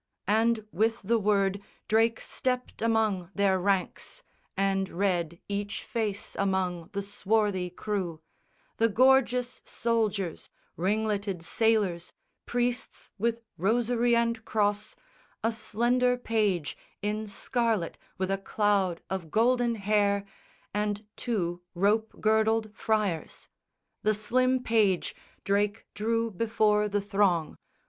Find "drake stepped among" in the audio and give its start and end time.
1.87-3.29